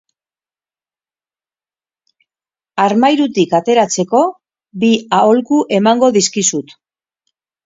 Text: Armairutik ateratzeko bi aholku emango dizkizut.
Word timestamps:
Armairutik 2.85 3.53
ateratzeko 3.59 4.23
bi 4.85 4.91
aholku 5.19 5.61
emango 5.79 6.11
dizkizut. 6.19 6.75